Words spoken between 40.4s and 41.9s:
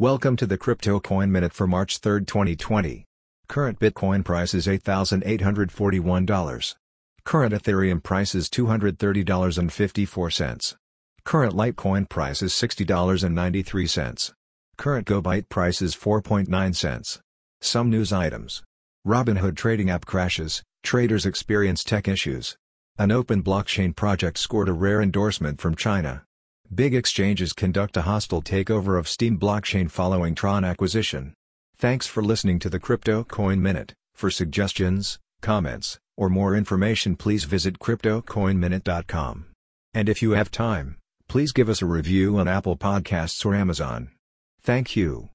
time, please give us a